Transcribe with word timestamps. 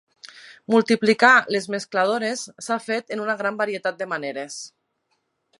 Multiplicar 0.73 1.33
les 1.57 1.67
mescladores 1.75 2.43
s'ha 2.69 2.81
fet 2.89 3.15
en 3.17 3.23
una 3.29 3.39
gran 3.43 3.63
varietat 3.63 4.01
de 4.01 4.09
maneres. 4.15 4.61